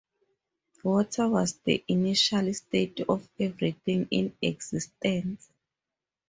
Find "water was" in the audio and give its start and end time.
0.83-1.59